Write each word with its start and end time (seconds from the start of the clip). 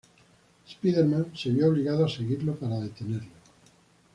Spider-Man 0.67 1.29
se 1.35 1.51
vio 1.51 1.67
obligado 1.69 2.03
a 2.05 2.09
seguirlo 2.09 2.55
para 2.55 2.79
detenerlo. 2.79 3.29